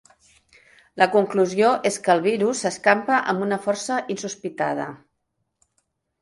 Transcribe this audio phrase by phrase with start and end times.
[1.01, 4.89] La conclusió és que el virus s'escampa amb una força insospitada.